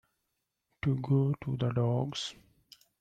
[0.81, 2.33] To go to the dogs.